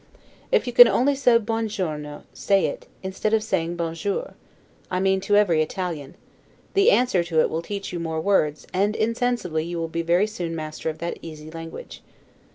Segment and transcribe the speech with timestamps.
[0.51, 4.33] If you can only say 'buon giorno', say it, instead of saying 'bon jour',
[4.89, 6.15] I mean to every Italian;
[6.73, 10.25] the answer to it will teach you more words, and insensibly you will be very
[10.25, 12.01] soon master of that easy language.